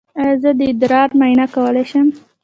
ایا 0.19 0.33
زه 0.43 0.51
د 0.59 0.61
ادرار 0.71 1.09
معاینه 1.19 1.45
کولی 1.55 1.83
شم؟ 1.91 2.07